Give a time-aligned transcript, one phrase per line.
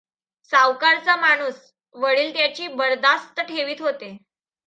[0.51, 1.55] सावकाराचा माणूस!
[1.95, 4.15] वडील त्याची बरदास्त ठेवीत होते.